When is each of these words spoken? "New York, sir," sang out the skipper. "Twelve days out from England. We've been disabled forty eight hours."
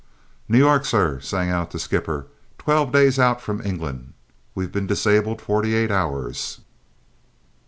"New 0.49 0.57
York, 0.57 0.83
sir," 0.83 1.19
sang 1.19 1.51
out 1.51 1.69
the 1.69 1.77
skipper. 1.77 2.25
"Twelve 2.57 2.91
days 2.91 3.19
out 3.19 3.39
from 3.39 3.61
England. 3.61 4.13
We've 4.55 4.71
been 4.71 4.87
disabled 4.87 5.41
forty 5.43 5.75
eight 5.75 5.91
hours." 5.91 6.59